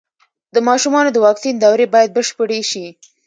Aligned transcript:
د 0.55 0.57
ماشومانو 0.69 1.09
د 1.13 1.17
واکسین 1.25 1.55
دورې 1.57 1.85
بايد 1.93 2.09
بشپړې 2.17 2.61
شي. 2.71 2.85